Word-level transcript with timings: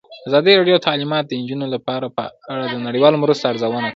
ازادي 0.27 0.51
راډیو 0.59 0.77
د 0.79 0.85
تعلیمات 0.87 1.23
د 1.27 1.31
نجونو 1.41 1.65
لپاره 1.75 2.07
په 2.15 2.23
اړه 2.51 2.65
د 2.73 2.75
نړیوالو 2.87 3.21
مرستو 3.23 3.49
ارزونه 3.51 3.77
کړې. 3.81 3.89